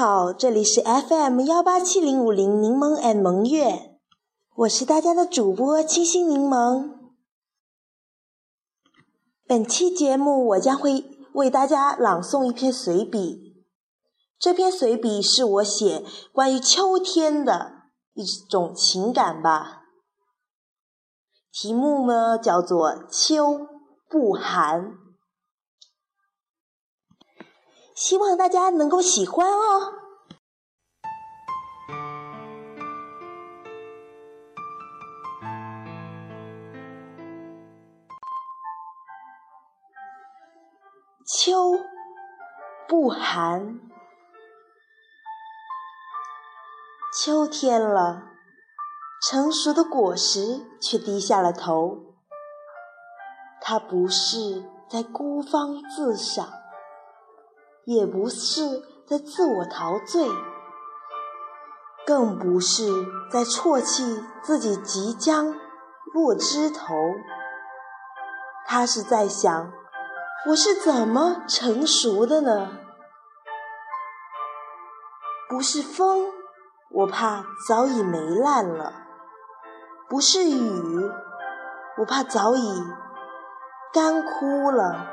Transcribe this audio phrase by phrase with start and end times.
[0.00, 4.00] 好，这里是 FM 幺八七零五零柠檬 and 萌月，
[4.54, 7.12] 我是大家的主播清新柠檬。
[9.46, 13.62] 本期节目我将会为大家朗诵一篇随笔，
[14.38, 17.82] 这篇随笔是我写关于秋天的
[18.14, 19.82] 一种情感吧。
[21.52, 23.68] 题目呢叫做《秋
[24.08, 24.82] 不寒》。
[27.94, 29.92] 希望大家能够喜欢哦。
[41.32, 41.78] 秋
[42.88, 43.78] 不寒，
[47.14, 48.24] 秋天了，
[49.22, 51.98] 成熟的果实却低下了头。
[53.60, 56.48] 它不是在孤芳自赏。
[57.84, 60.28] 也不是在自我陶醉，
[62.04, 62.84] 更不是
[63.30, 65.54] 在啜泣自己即将
[66.12, 66.94] 落枝头。
[68.66, 69.72] 他是在想：
[70.46, 72.70] 我是怎么成熟的呢？
[75.50, 76.28] 不是风，
[76.90, 78.90] 我怕早已霉烂了；
[80.08, 81.10] 不是雨，
[81.98, 82.82] 我怕早已
[83.92, 85.06] 干枯了。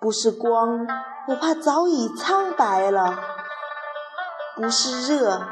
[0.00, 0.86] 不是光，
[1.26, 3.18] 我怕早已苍白了；
[4.54, 5.42] 不是热，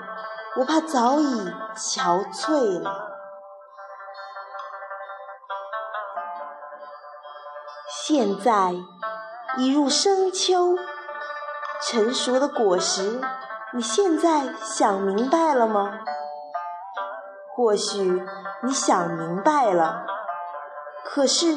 [0.58, 3.15] 我怕早已憔悴了。
[8.08, 8.72] 现在
[9.58, 10.76] 已入深秋，
[11.82, 13.20] 成熟的果实，
[13.72, 15.98] 你现在想明白了吗？
[17.56, 18.24] 或许
[18.62, 20.06] 你想明白了，
[21.04, 21.56] 可是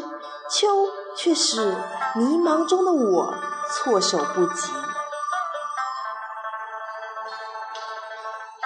[0.49, 1.75] 秋却是。
[2.15, 3.33] 迷茫中的我
[3.71, 4.73] 措手不及。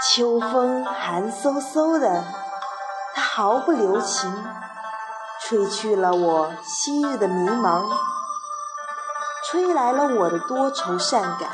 [0.02, 2.24] 秋风寒飕飕的，
[3.14, 4.34] 它毫不留情，
[5.46, 7.84] 吹去了我昔日的迷茫，
[9.46, 11.50] 吹来了我的多愁善感。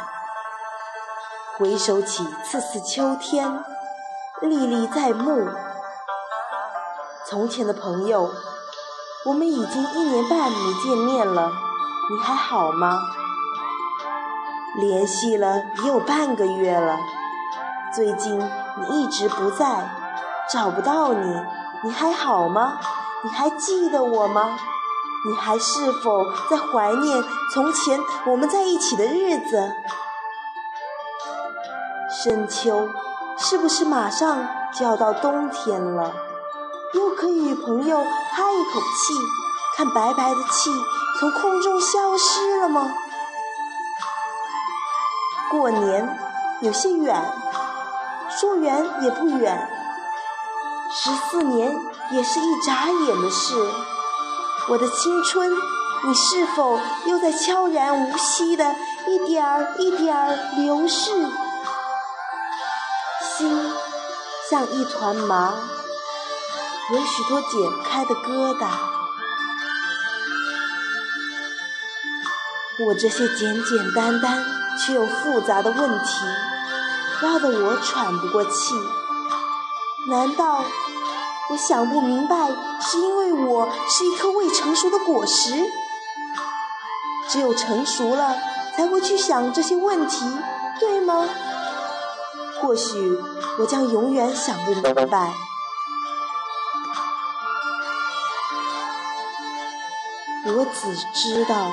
[1.57, 3.63] 回首起次次秋天，
[4.41, 5.49] 历历在目。
[7.25, 8.29] 从前的朋友，
[9.25, 11.51] 我们已经一年半没见面了。
[12.11, 13.01] 你还好吗？
[14.75, 16.95] 联系了也有半个月了，
[17.91, 19.89] 最近你一直不在，
[20.53, 21.41] 找不到你，
[21.83, 22.79] 你还好吗？
[23.23, 24.57] 你还记得我吗？
[25.25, 27.21] 你还是否在怀念
[27.53, 29.73] 从前我们在一起的日子？
[32.23, 32.89] 深秋，
[33.37, 36.13] 是不是马上就要到冬天了？
[36.93, 39.13] 又可以与朋友哈一口气，
[39.75, 40.71] 看白白的气。
[41.19, 42.93] 从空中消失了吗？
[45.51, 46.17] 过年
[46.61, 47.33] 有些远，
[48.29, 49.69] 说远也不远。
[50.91, 51.75] 十四年
[52.11, 53.55] 也是一眨眼的事。
[54.67, 55.51] 我的青春，
[56.03, 58.75] 你是否又在悄然无息的
[59.07, 61.11] 一点儿一点儿流逝？
[63.37, 63.71] 心
[64.49, 65.53] 像一团麻，
[66.91, 68.67] 有许多解不开的疙瘩。
[72.85, 74.43] 我这些简简单单
[74.79, 76.25] 却又复杂的问题，
[77.21, 78.73] 绕得我喘不过气。
[80.09, 80.63] 难道
[81.51, 82.35] 我想不明白，
[82.79, 85.53] 是因为我是一颗未成熟的果实？
[87.27, 88.37] 只有成熟了，
[88.75, 90.25] 才会去想这些问题，
[90.79, 91.27] 对吗？
[92.61, 93.17] 或许
[93.59, 95.33] 我将永远想不明白。
[100.45, 101.71] 我只知道。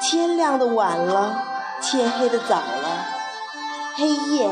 [0.00, 1.42] 天亮的晚了，
[1.82, 3.06] 天黑的早了，
[3.96, 4.50] 黑夜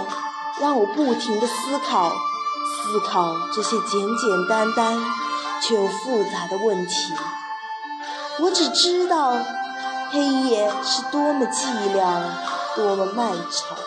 [0.61, 2.13] 让我不停的思考，
[2.67, 4.99] 思考这些简简单单
[5.63, 7.15] 却又复杂的问题。
[8.41, 9.35] 我只知道，
[10.11, 12.23] 黑夜是多么寂寥，
[12.75, 13.79] 多么漫长。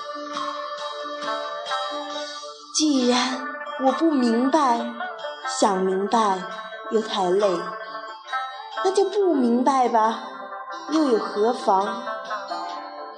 [2.73, 3.45] 既然
[3.85, 4.93] 我不明白，
[5.59, 6.41] 想明白
[6.91, 7.59] 又太累，
[8.83, 10.23] 那就不明白吧。
[10.91, 12.01] 又有何妨？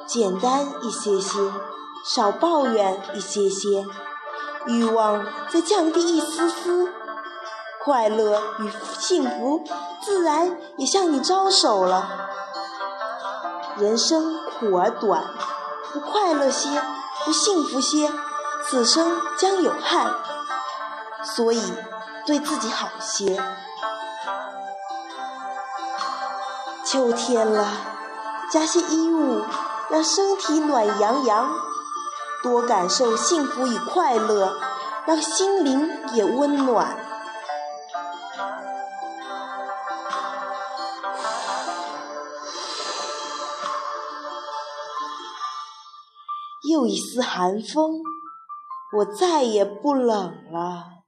[0.06, 1.40] 简单一些些，
[2.04, 3.86] 少抱怨一些些，
[4.68, 6.94] 欲望再降低一丝丝，
[7.84, 9.64] 快乐与幸福
[10.02, 12.28] 自然也向你招手了。
[13.78, 15.24] 人生苦而短，
[15.94, 16.70] 不快乐些，
[17.26, 18.12] 不幸福些，
[18.68, 20.14] 此生将有憾。
[21.24, 21.74] 所以，
[22.26, 23.42] 对自己好些。
[26.84, 27.66] 秋天了，
[28.52, 29.44] 加些衣物，
[29.90, 31.48] 让身体暖洋洋；
[32.44, 34.60] 多感受幸福与快乐，
[35.06, 36.98] 让心灵也温暖。
[46.70, 48.02] 又一丝寒风，
[48.98, 51.01] 我再也不冷了。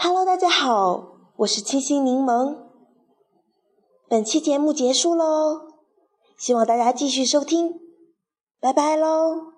[0.00, 2.56] Hello，大家好，我是清新柠檬。
[4.08, 5.72] 本期节目结束喽，
[6.38, 7.80] 希望大家继续收听，
[8.60, 9.57] 拜拜喽。